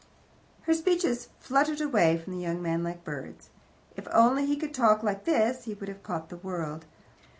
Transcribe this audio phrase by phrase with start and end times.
[0.63, 3.51] Her speeches fluttered away from the young man like birds.
[3.95, 6.85] If only he could talk like this, he would have caught the world.